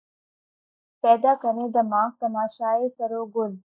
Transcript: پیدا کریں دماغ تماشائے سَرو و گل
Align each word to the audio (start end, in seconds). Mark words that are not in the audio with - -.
پیدا 1.03 1.33
کریں 1.41 1.67
دماغ 1.75 2.09
تماشائے 2.21 2.87
سَرو 2.97 3.21
و 3.23 3.31
گل 3.35 3.51